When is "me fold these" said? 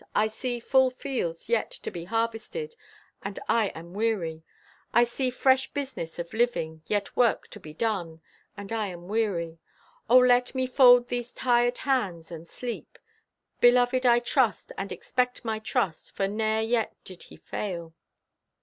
10.55-11.33